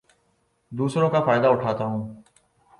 دوسروں 0.71 1.09
کا 1.09 1.23
فائدہ 1.25 1.47
اٹھاتا 1.47 1.85
ہوں 1.85 2.21